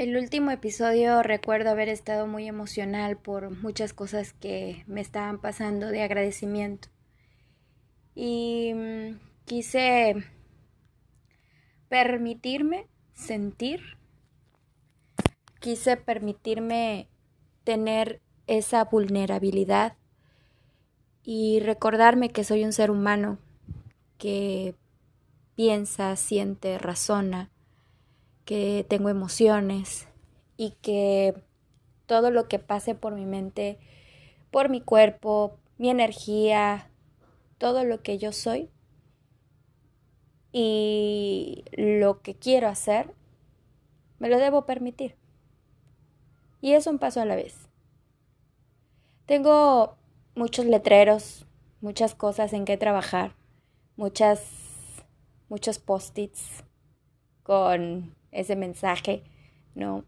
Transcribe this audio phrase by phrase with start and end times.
[0.00, 5.88] El último episodio recuerdo haber estado muy emocional por muchas cosas que me estaban pasando
[5.88, 6.88] de agradecimiento.
[8.14, 10.14] Y mm, quise
[11.90, 13.98] permitirme sentir,
[15.60, 17.10] quise permitirme
[17.64, 19.98] tener esa vulnerabilidad
[21.22, 23.38] y recordarme que soy un ser humano
[24.16, 24.74] que
[25.56, 27.50] piensa, siente, razona
[28.44, 30.08] que tengo emociones
[30.56, 31.34] y que
[32.06, 33.78] todo lo que pase por mi mente,
[34.50, 36.90] por mi cuerpo, mi energía,
[37.58, 38.70] todo lo que yo soy
[40.52, 43.14] y lo que quiero hacer,
[44.18, 45.16] me lo debo permitir.
[46.60, 47.68] Y es un paso a la vez.
[49.26, 49.96] Tengo
[50.34, 51.46] muchos letreros,
[51.80, 53.36] muchas cosas en que trabajar,
[53.96, 54.70] muchas
[55.48, 56.64] muchos post-its
[57.42, 59.22] con ese mensaje,
[59.74, 60.04] ¿no?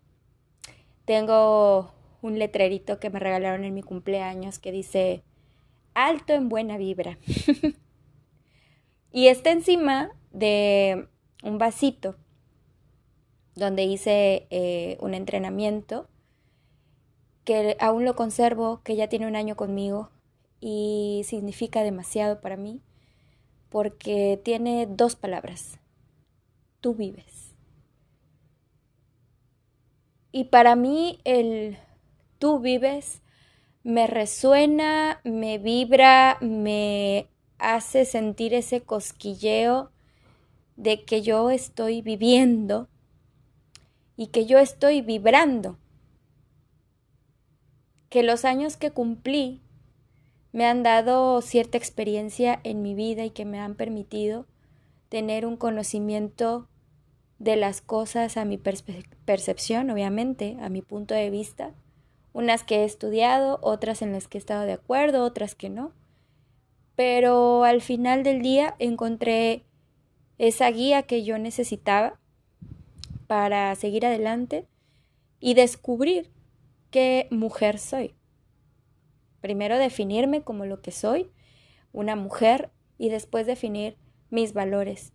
[1.05, 5.23] Tengo un letrerito que me regalaron en mi cumpleaños que dice
[5.95, 7.19] alto en buena vibra.
[9.13, 11.09] y está encima de
[11.43, 12.17] un vasito
[13.55, 16.09] donde hice eh, un entrenamiento
[17.45, 20.11] que aún lo conservo, que ya tiene un año conmigo
[20.61, 22.81] y significa demasiado para mí
[23.69, 25.79] porque tiene dos palabras.
[26.81, 27.42] Tú vives.
[30.33, 31.79] Y para mí el
[32.39, 33.21] tú vives
[33.85, 39.93] me resuena, me vibra, me hace sentir ese cosquilleo
[40.77, 42.89] de que yo estoy viviendo
[44.17, 45.79] y que yo estoy vibrando.
[48.09, 49.61] Que los años que cumplí
[50.53, 54.47] me han dado cierta experiencia en mi vida y que me han permitido
[55.09, 56.69] tener un conocimiento
[57.43, 61.75] de las cosas a mi percepción, obviamente, a mi punto de vista.
[62.33, 65.93] Unas que he estudiado, otras en las que he estado de acuerdo, otras que no.
[66.95, 69.65] Pero al final del día encontré
[70.39, 72.21] esa guía que yo necesitaba
[73.27, 74.69] para seguir adelante
[75.41, 76.31] y descubrir
[76.93, 78.15] qué mujer soy.
[79.41, 81.33] Primero definirme como lo que soy,
[81.93, 83.97] una mujer, y después definir
[84.31, 85.13] mis valores,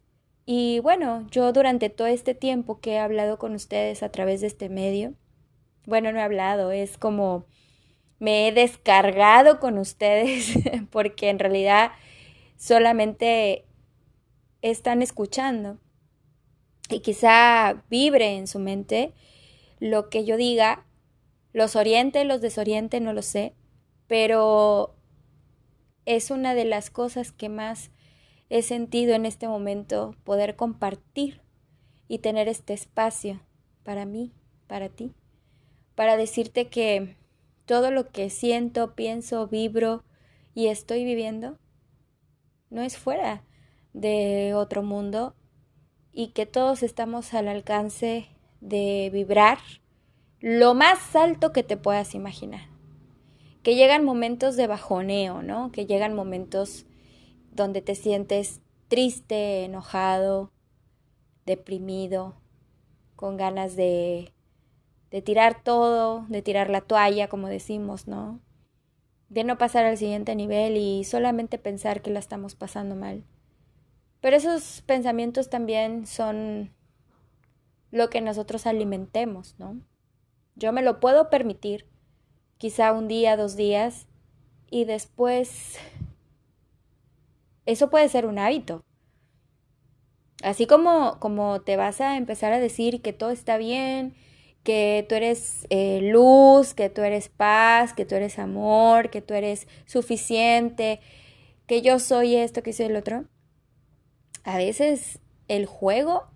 [0.50, 4.48] y bueno, yo durante todo este tiempo que he hablado con ustedes a través de
[4.48, 5.14] este medio,
[5.86, 7.46] bueno, no he hablado, es como
[8.18, 10.54] me he descargado con ustedes
[10.90, 11.92] porque en realidad
[12.56, 13.66] solamente
[14.62, 15.80] están escuchando
[16.90, 19.12] y quizá vibre en su mente
[19.82, 20.86] lo que yo diga,
[21.52, 23.54] los oriente, los desoriente, no lo sé,
[24.08, 24.96] pero
[26.06, 27.92] es una de las cosas que más
[28.50, 31.42] he sentido en este momento poder compartir
[32.08, 33.42] y tener este espacio
[33.84, 34.34] para mí,
[34.68, 35.14] para ti,
[35.96, 37.16] para decirte que
[37.66, 40.04] todo lo que siento, pienso, vibro
[40.54, 41.58] y estoy viviendo
[42.70, 43.44] no es fuera
[43.94, 45.36] de otro mundo
[46.12, 48.28] y que todos estamos al alcance
[48.62, 49.60] de vibrar
[50.40, 52.70] lo más alto que te puedas imaginar.
[53.64, 55.72] Que llegan momentos de bajoneo, ¿no?
[55.72, 56.86] Que llegan momentos
[57.58, 60.52] donde te sientes triste, enojado,
[61.46, 62.36] deprimido,
[63.18, 64.32] con ganas de,
[65.12, 68.40] de tirar todo, de tirar la toalla, como decimos, ¿no?
[69.28, 73.26] De no pasar al siguiente nivel y solamente pensar que la estamos pasando mal.
[74.22, 76.72] Pero esos pensamientos también son
[77.92, 79.82] lo que nosotros alimentemos, ¿no?
[80.56, 81.88] Yo me lo puedo permitir,
[82.58, 84.08] quizá un día, dos días,
[84.70, 85.78] y después
[87.68, 88.84] eso puede ser un hábito.
[90.42, 94.16] Así como, como te vas a empezar a decir que todo está bien,
[94.64, 99.34] que tú eres eh, luz, que tú eres paz, que tú eres amor, que tú
[99.34, 101.00] eres suficiente,
[101.66, 103.26] que yo soy esto, que soy el otro.
[104.44, 106.28] A veces el juego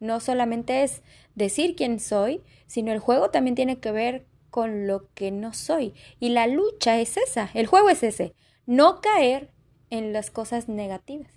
[0.00, 1.02] no solamente es
[1.34, 5.94] decir quién soy, sino el juego también tiene que ver con lo que no soy.
[6.18, 8.34] Y la lucha es esa, el juego es ese,
[8.66, 9.50] no caer
[9.92, 11.30] en las cosas negativas.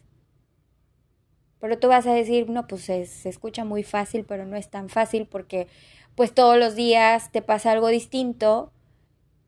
[1.60, 4.88] Pero tú vas a decir, no, pues se, escucha muy fácil, pero no es tan
[4.88, 5.68] fácil porque
[6.16, 8.72] pues todos los días te pasa algo distinto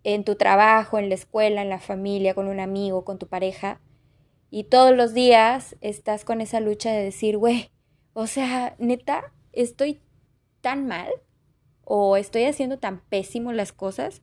[0.03, 3.79] en tu trabajo, en la escuela, en la familia, con un amigo, con tu pareja.
[4.49, 7.71] Y todos los días estás con esa lucha de decir, güey,
[8.11, 10.01] o sea, neta, estoy
[10.59, 11.09] tan mal
[11.85, 14.21] o estoy haciendo tan pésimo las cosas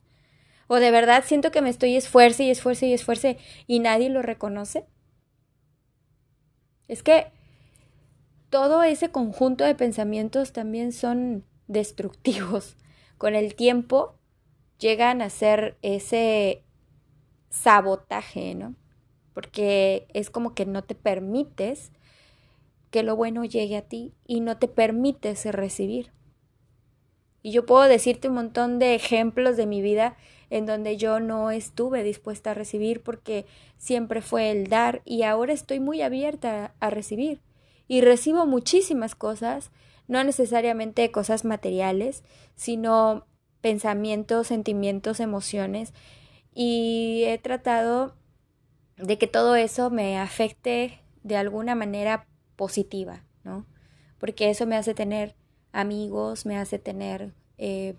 [0.67, 4.21] o de verdad siento que me estoy esfuerce y esfuerce y esfuerce y nadie lo
[4.21, 4.85] reconoce.
[6.87, 7.27] Es que
[8.49, 12.77] todo ese conjunto de pensamientos también son destructivos.
[13.17, 14.15] Con el tiempo
[14.77, 16.63] llegan a ser ese
[17.49, 18.75] sabotaje, ¿no?
[19.33, 21.91] Porque es como que no te permites
[22.91, 26.11] que lo bueno llegue a ti y no te permites recibir.
[27.41, 30.17] Y yo puedo decirte un montón de ejemplos de mi vida
[30.55, 33.45] en donde yo no estuve dispuesta a recibir porque
[33.77, 37.41] siempre fue el dar y ahora estoy muy abierta a recibir.
[37.89, 39.71] Y recibo muchísimas cosas,
[40.07, 42.23] no necesariamente cosas materiales,
[42.55, 43.25] sino
[43.59, 45.93] pensamientos, sentimientos, emociones.
[46.53, 48.15] Y he tratado
[48.95, 53.65] de que todo eso me afecte de alguna manera positiva, ¿no?
[54.19, 55.35] Porque eso me hace tener
[55.73, 57.95] amigos, me hace tener eh,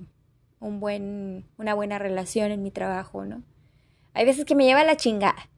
[0.66, 3.42] un buen, una buena relación en mi trabajo, ¿no?
[4.14, 5.48] Hay veces que me lleva la chingada.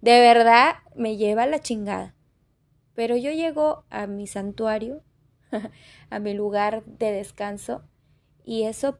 [0.00, 2.14] De verdad me lleva la chingada.
[2.94, 5.02] Pero yo llego a mi santuario,
[6.10, 7.82] a mi lugar de descanso,
[8.44, 8.98] y eso,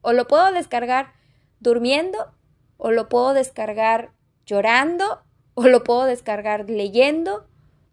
[0.00, 1.12] o lo puedo descargar
[1.60, 2.32] durmiendo,
[2.76, 4.12] o lo puedo descargar
[4.46, 5.22] llorando,
[5.54, 7.48] o lo puedo descargar leyendo,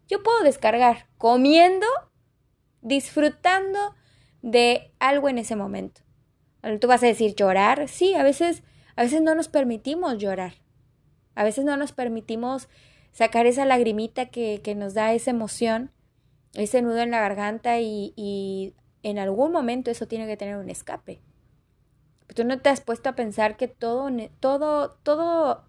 [0.08, 1.86] yo puedo descargar comiendo,
[2.80, 3.94] disfrutando
[4.42, 6.01] de algo en ese momento.
[6.80, 8.62] Tú vas a decir llorar, sí, a veces,
[8.94, 10.54] a veces no nos permitimos llorar.
[11.34, 12.68] A veces no nos permitimos
[13.12, 15.90] sacar esa lagrimita que, que nos da esa emoción,
[16.54, 20.70] ese nudo en la garganta y, y en algún momento eso tiene que tener un
[20.70, 21.20] escape.
[22.34, 24.08] tú no te has puesto a pensar que todo,
[24.40, 25.64] todo, todo,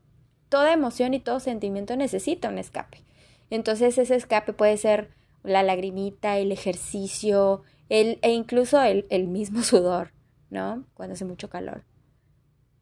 [0.49, 3.03] toda emoción y todo sentimiento necesita un escape.
[3.49, 5.09] Entonces ese escape puede ser
[5.43, 10.11] la lagrimita, el ejercicio, el, e incluso el, el mismo sudor,
[10.53, 10.85] ¿no?
[10.93, 11.83] Cuando hace mucho calor.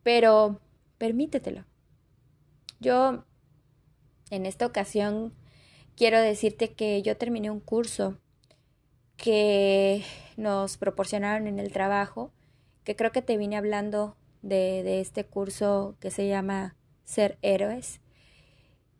[0.03, 0.59] Pero
[0.97, 1.65] permítetelo.
[2.79, 3.25] Yo
[4.29, 5.33] en esta ocasión
[5.95, 8.17] quiero decirte que yo terminé un curso
[9.17, 10.03] que
[10.37, 12.31] nos proporcionaron en el trabajo,
[12.83, 18.01] que creo que te vine hablando de, de este curso que se llama Ser Héroes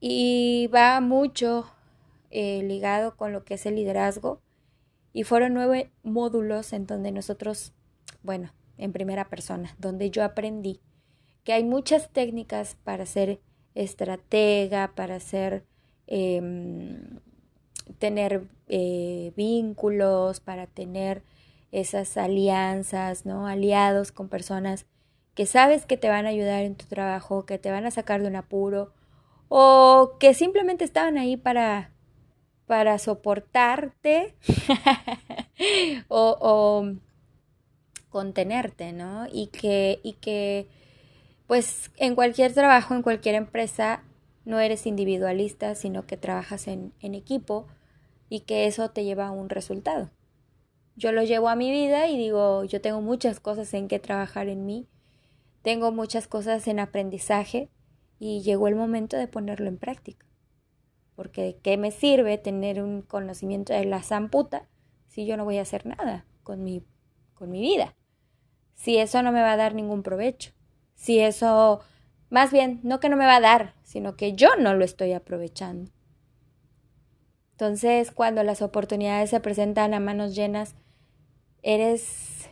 [0.02, 1.72] y va mucho
[2.32, 4.42] eh, ligado con lo que es el liderazgo.
[5.14, 7.74] Y fueron nueve módulos en donde nosotros,
[8.24, 8.52] bueno,
[8.82, 10.82] en primera persona, donde yo aprendí
[11.44, 13.40] que hay muchas técnicas para ser
[13.74, 15.66] estratega, para ser,
[16.08, 17.20] em,
[18.00, 21.24] tener eh, vínculos, para tener
[21.72, 23.48] esas alianzas, ¿no?
[23.48, 24.86] Aliados con personas
[25.36, 28.22] que sabes que te van a ayudar en tu trabajo, que te van a sacar
[28.22, 28.94] de un apuro
[29.48, 31.92] o que simplemente estaban ahí para,
[32.68, 34.36] para soportarte
[36.08, 36.94] o, o,
[38.12, 39.26] contenerte, ¿no?
[39.32, 40.68] Y que, y que,
[41.48, 44.04] pues en cualquier trabajo, en cualquier empresa,
[44.46, 47.66] no eres individualista, sino que trabajas en, en equipo
[48.30, 50.12] y que eso te lleva a un resultado.
[50.96, 54.48] Yo lo llevo a mi vida y digo, yo tengo muchas cosas en que trabajar
[54.50, 54.88] en mí,
[55.64, 57.70] tengo muchas cosas en aprendizaje,
[58.22, 60.28] y llegó el momento de ponerlo en práctica.
[61.16, 64.70] Porque ¿de qué me sirve tener un conocimiento de la zamputa
[65.08, 66.84] si yo no voy a hacer nada con mi,
[67.34, 67.96] con mi vida?
[68.82, 70.54] Si eso no me va a dar ningún provecho.
[70.96, 71.82] Si eso,
[72.32, 75.14] más bien, no que no me va a dar, sino que yo no lo estoy
[75.14, 75.92] aprovechando.
[77.52, 80.74] Entonces, cuando las oportunidades se presentan a manos llenas,
[81.62, 82.50] eres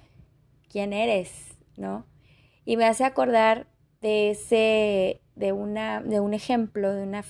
[0.70, 2.06] quien eres, ¿no?
[2.64, 3.66] Y me hace acordar
[4.00, 7.26] de ese de, una, de un ejemplo, de una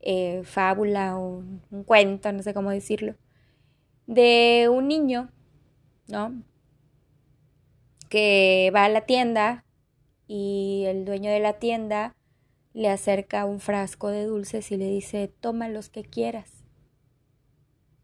[0.00, 3.14] eh, fábula o un, cuento, no sé cómo decirlo,
[4.06, 5.28] de un niño,
[6.08, 6.42] ¿no?
[8.16, 9.66] Que va a la tienda
[10.26, 12.16] y el dueño de la tienda
[12.72, 16.64] le acerca un frasco de dulces y le dice, toma los que quieras.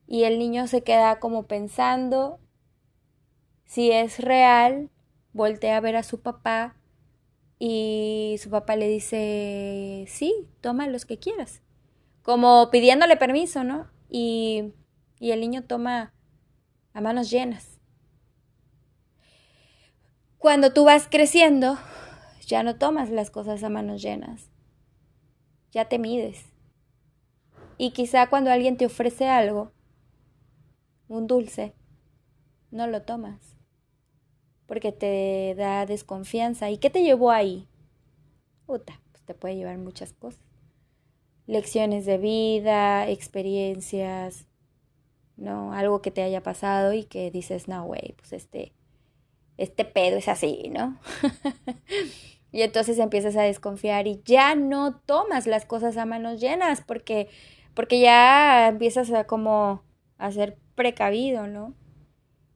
[0.07, 2.41] Y el niño se queda como pensando
[3.65, 4.91] si es real,
[5.33, 6.77] voltea a ver a su papá
[7.59, 11.63] y su papá le dice, sí, toma los que quieras.
[12.21, 13.91] Como pidiéndole permiso, ¿no?
[14.11, 14.75] Y,
[15.19, 16.13] y el niño toma
[16.93, 17.72] a manos llenas.
[20.43, 21.79] Cuando tú vas creciendo,
[22.49, 24.51] ya no tomas las cosas a manos llenas.
[25.71, 26.47] Ya te mides.
[27.79, 29.71] Y quizá cuando alguien te ofrece algo,
[31.07, 31.77] un dulce,
[32.73, 33.57] no lo tomas
[34.67, 36.71] porque te da desconfianza.
[36.71, 37.69] ¿Y qué te llevó ahí?
[38.67, 40.43] Puta, pues te puede llevar muchas cosas.
[41.47, 44.49] Lecciones de vida, experiencias,
[45.37, 45.73] ¿no?
[45.73, 48.73] Algo que te haya pasado y que dices, no, güey, pues este,
[49.57, 50.99] este pedo es así, ¿no?
[52.53, 57.29] y entonces empiezas a desconfiar y ya no tomas las cosas a manos llenas porque,
[57.75, 59.83] porque ya empiezas a como
[60.19, 61.75] a ser precavido, ¿no?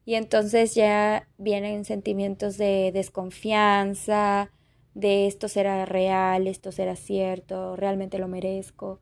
[0.04, 4.52] Y entonces ya vienen sentimientos de desconfianza,
[4.94, 9.00] de esto será real, esto será cierto, realmente lo merezco.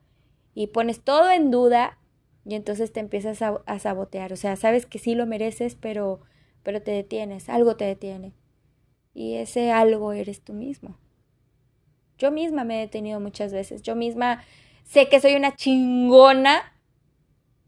[0.55, 1.99] Y pones todo en duda
[2.45, 4.33] y entonces te empiezas a, sabotear.
[4.33, 6.21] O sea, sabes que sí lo mereces, pero,
[6.65, 8.33] pero te detienes, algo te detiene.
[9.13, 10.99] Y ese algo eres tú mismo.
[12.19, 13.83] Yo misma me he detenido muchas veces.
[13.83, 14.43] Yo misma
[14.83, 16.73] sé que soy una chingona,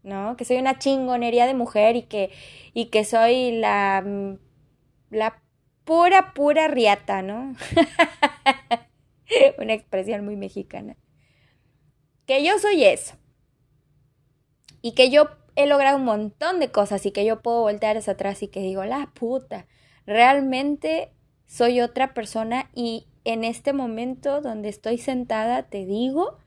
[0.03, 0.35] ¿no?
[0.35, 2.31] Que soy una chingonería de mujer y que,
[2.73, 4.03] y que soy la,
[5.09, 5.41] la
[5.85, 7.55] pura, pura riata, ¿no?
[9.57, 10.97] Una expresión muy mexicana.
[12.25, 13.15] Que yo soy eso.
[14.81, 18.13] Y que yo he logrado un montón de cosas y que yo puedo voltear hacia
[18.13, 19.65] atrás y que digo, la puta,
[20.05, 21.11] realmente
[21.47, 26.37] soy otra persona y en este momento donde estoy sentada te digo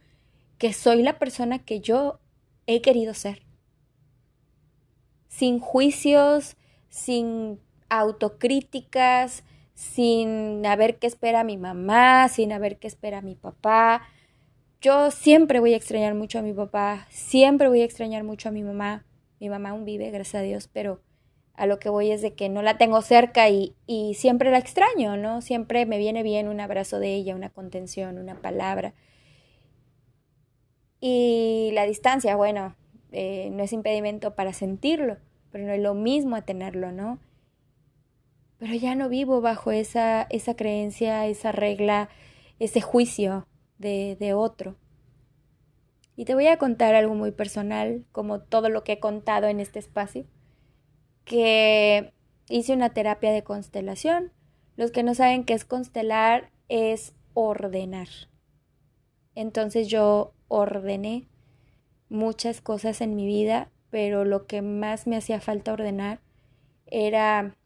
[0.59, 2.21] que soy la persona que yo
[2.69, 3.43] he querido ser.
[5.27, 6.57] Sin juicios,
[6.89, 9.43] sin autocríticas,
[9.75, 14.03] sin ver qué espera mi mamá, sin ver qué espera mi papá.
[14.81, 18.53] Yo siempre voy a extrañar mucho a mi papá, siempre voy a extrañar mucho a
[18.53, 19.05] mi mamá.
[19.39, 21.03] Mi mamá aún vive, gracias a Dios, pero
[21.53, 24.57] a lo que voy es de que no la tengo cerca y, y siempre la
[24.57, 25.43] extraño, ¿no?
[25.43, 28.95] Siempre me viene bien un abrazo de ella, una contención, una palabra.
[30.99, 32.75] Y la distancia, bueno,
[33.13, 35.19] eh, no es impedimento para sentirlo,
[35.51, 37.19] pero no es lo mismo a tenerlo, ¿no?
[38.59, 42.11] pero ya no vivo bajo esa, esa creencia, esa regla,
[42.59, 43.47] ese juicio
[43.81, 44.77] de, otro.
[46.17, 49.59] Y te voy a contar algo muy personal, como todo lo que he contado en
[49.59, 50.27] este espacio,
[51.25, 52.13] que
[52.49, 54.33] hice una terapia de constelación.
[54.77, 58.09] Los que no saben qué es constelar es ordenar.
[59.35, 61.29] Entonces yo ordené
[62.09, 66.21] muchas cosas en mi vida, pero lo que más me hacía falta ordenar
[66.87, 67.57] era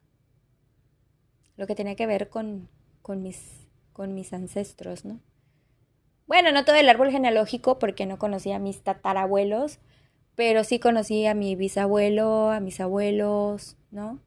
[1.57, 2.69] lo que tenía que ver con,
[3.01, 5.19] con, mis, con mis ancestros, ¿no?
[6.27, 9.79] Bueno, no todo el árbol genealógico porque no conocía a mis tatarabuelos,
[10.35, 14.19] pero sí conocí a mi bisabuelo, a mis abuelos, ¿no?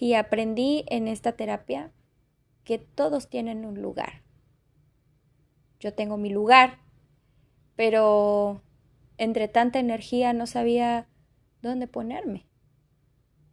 [0.00, 1.92] Y aprendí en esta terapia
[2.64, 4.22] que todos tienen un lugar.
[5.78, 6.78] Yo tengo mi lugar,
[7.76, 8.62] pero
[9.16, 11.06] entre tanta energía no sabía
[11.60, 12.46] dónde ponerme.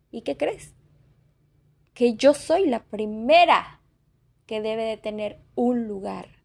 [0.10, 0.74] ¿Y qué crees?
[2.00, 3.79] que yo soy la primera
[4.50, 6.40] que debe de tener un lugar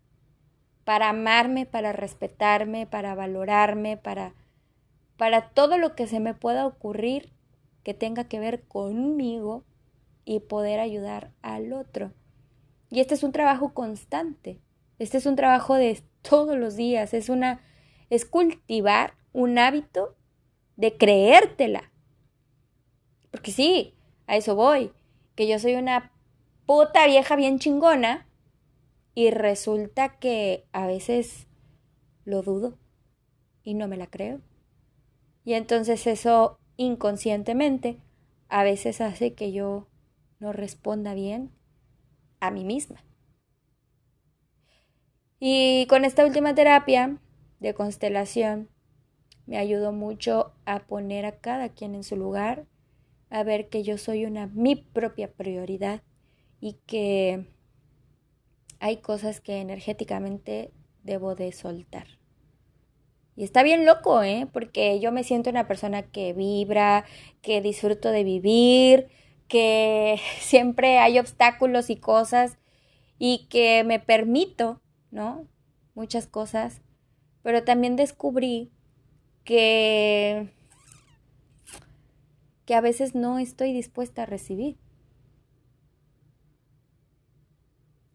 [0.85, 4.35] para amarme, para respetarme, para valorarme, para,
[5.17, 7.33] para todo lo que se me pueda ocurrir
[7.83, 9.65] que tenga que ver conmigo
[10.27, 12.13] y poder ayudar al otro.
[12.91, 14.61] Y este es un trabajo constante.
[14.99, 17.63] Este es un trabajo de todos los días, es una
[18.11, 20.15] es cultivar un hábito
[20.77, 21.91] de creértela.
[23.31, 23.95] Porque sí,
[24.27, 24.93] a eso voy
[25.37, 26.13] que yo soy una
[26.67, 28.27] puta vieja bien chingona
[29.15, 31.47] y resulta que a veces
[32.25, 32.79] lo dudo
[33.63, 34.41] y no me la creo.
[35.45, 38.01] Y entonces eso inconscientemente
[38.49, 39.89] a veces hace que yo
[40.39, 41.51] no responda bien
[42.41, 43.05] a mí misma.
[45.39, 47.19] Y con esta última terapia
[47.61, 48.71] de constelación
[49.47, 52.67] me ayudó mucho a poner a cada quien en su lugar
[53.29, 56.03] a ver que yo soy una mi propia prioridad
[56.65, 57.45] y que
[58.81, 62.07] hay cosas que energéticamente debo de soltar.
[63.37, 64.49] Y está bien loco, ¿eh?
[64.51, 67.05] Porque yo me siento una persona que vibra,
[67.43, 69.09] que disfruto de vivir,
[69.47, 72.57] que siempre hay obstáculos y cosas
[73.19, 74.81] y que me permito,
[75.11, 75.47] ¿no?
[75.95, 76.81] Muchas cosas.
[77.43, 78.73] Pero también descubrí
[79.45, 80.49] que
[82.65, 84.79] que a veces no estoy dispuesta a recibir.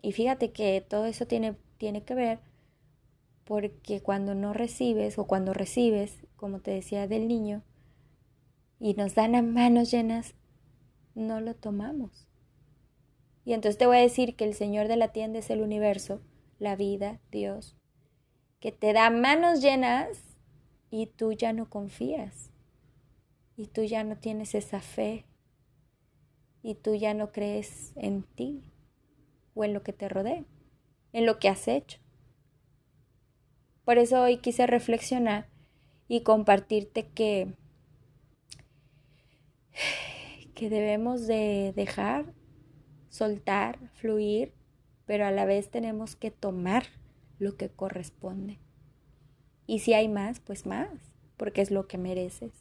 [0.01, 2.39] Y fíjate que todo eso tiene, tiene que ver
[3.49, 7.63] porque cuando no recibes o cuando recibes, como te decía del niño,
[8.79, 10.35] y nos dan a manos llenas,
[11.15, 12.27] no lo tomamos.
[13.45, 16.21] Y entonces te voy a decir que el Señor de la tienda es el universo,
[16.59, 17.75] la vida, Dios,
[18.59, 20.37] que te da manos llenas
[20.91, 22.51] y tú ya no confías.
[23.57, 25.25] Y tú ya no tienes esa fe.
[26.61, 28.68] Y tú ya no crees en ti
[29.53, 30.45] o en lo que te rodea,
[31.13, 31.99] en lo que has hecho.
[33.85, 35.49] Por eso hoy quise reflexionar
[36.07, 37.55] y compartirte que
[40.55, 42.33] que debemos de dejar,
[43.09, 44.53] soltar, fluir,
[45.05, 46.83] pero a la vez tenemos que tomar
[47.37, 48.59] lo que corresponde.
[49.65, 50.89] Y si hay más, pues más,
[51.37, 52.51] porque es lo que mereces.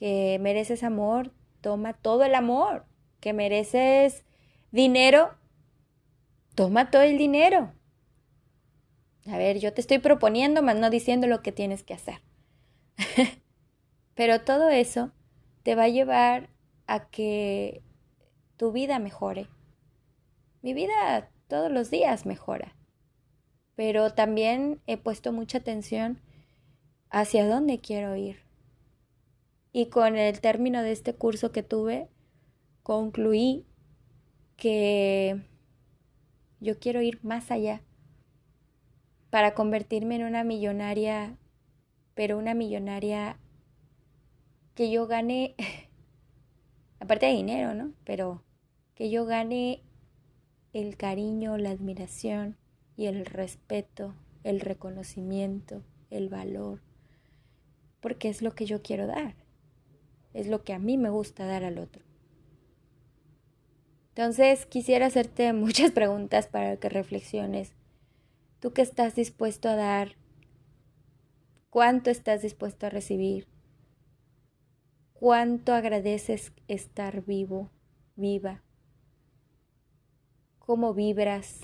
[0.00, 2.86] que mereces amor, toma todo el amor,
[3.20, 4.24] que mereces
[4.72, 5.36] dinero,
[6.54, 7.72] toma todo el dinero.
[9.26, 12.22] A ver, yo te estoy proponiendo, más no diciendo lo que tienes que hacer.
[14.14, 15.12] Pero todo eso
[15.62, 16.50] te va a llevar
[16.86, 17.82] a que
[18.56, 19.48] tu vida mejore.
[20.62, 22.76] Mi vida todos los días mejora.
[23.74, 26.20] Pero también he puesto mucha atención
[27.10, 28.40] hacia dónde quiero ir.
[29.72, 32.08] Y con el término de este curso que tuve,
[32.90, 33.64] concluí
[34.56, 35.40] que
[36.58, 37.82] yo quiero ir más allá
[39.30, 41.38] para convertirme en una millonaria,
[42.14, 43.38] pero una millonaria
[44.74, 45.54] que yo gane,
[46.98, 47.92] aparte de dinero, ¿no?
[48.02, 48.42] Pero
[48.96, 49.84] que yo gane
[50.72, 52.56] el cariño, la admiración
[52.96, 56.80] y el respeto, el reconocimiento, el valor,
[58.00, 59.36] porque es lo que yo quiero dar,
[60.34, 62.09] es lo que a mí me gusta dar al otro.
[64.20, 67.72] Entonces quisiera hacerte muchas preguntas para que reflexiones.
[68.60, 70.16] ¿Tú qué estás dispuesto a dar?
[71.70, 73.48] ¿Cuánto estás dispuesto a recibir?
[75.14, 77.70] ¿Cuánto agradeces estar vivo,
[78.14, 78.62] viva?
[80.58, 81.60] ¿Cómo vibras?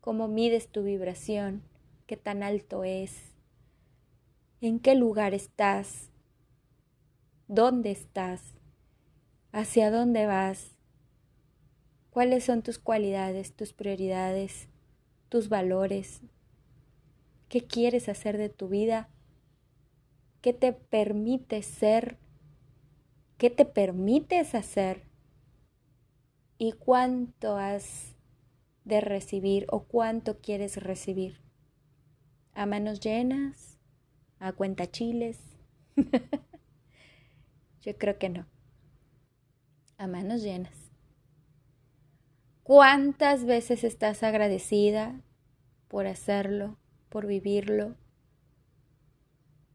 [0.00, 1.62] ¿Cómo mides tu vibración?
[2.08, 3.16] ¿Qué tan alto es?
[4.60, 6.10] ¿En qué lugar estás?
[7.46, 8.42] ¿Dónde estás?
[9.52, 10.77] ¿Hacia dónde vas?
[12.18, 14.68] Cuáles son tus cualidades, tus prioridades,
[15.28, 16.20] tus valores,
[17.48, 19.08] qué quieres hacer de tu vida,
[20.40, 22.18] qué te permite ser,
[23.36, 25.04] qué te permites hacer
[26.58, 28.16] y cuánto has
[28.84, 31.40] de recibir o cuánto quieres recibir.
[32.52, 33.78] A manos llenas,
[34.40, 35.38] a cuenta chiles.
[37.82, 38.48] Yo creo que no.
[39.98, 40.87] A manos llenas.
[42.68, 45.22] ¿Cuántas veces estás agradecida
[45.88, 46.76] por hacerlo,
[47.08, 47.96] por vivirlo,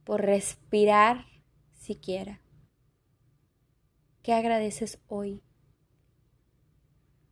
[0.03, 1.25] por respirar
[1.73, 2.39] siquiera?
[4.21, 5.41] ¿Qué agradeces hoy?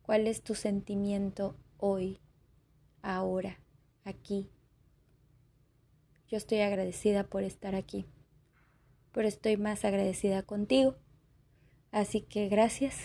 [0.02, 2.18] ¿Cuál es tu sentimiento hoy,
[3.00, 3.60] ahora,
[4.02, 4.50] aquí?
[6.26, 8.04] Yo estoy agradecida por estar aquí,
[9.12, 10.96] pero estoy más agradecida contigo.
[11.92, 12.96] Así que gracias,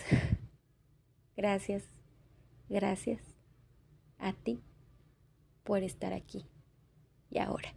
[1.36, 1.97] gracias
[2.68, 3.22] Gracias
[4.18, 4.60] a ti
[5.64, 6.46] por estar aquí
[7.30, 7.74] y ahora.